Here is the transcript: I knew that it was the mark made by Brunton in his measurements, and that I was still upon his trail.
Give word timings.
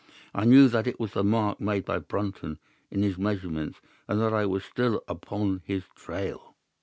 I 0.33 0.45
knew 0.45 0.67
that 0.67 0.87
it 0.87 0.99
was 0.99 1.11
the 1.13 1.23
mark 1.23 1.59
made 1.61 1.85
by 1.85 1.99
Brunton 1.99 2.57
in 2.89 3.03
his 3.03 3.19
measurements, 3.19 3.79
and 4.07 4.19
that 4.19 4.33
I 4.33 4.47
was 4.47 4.65
still 4.65 5.03
upon 5.07 5.61
his 5.63 5.83
trail. 5.93 6.55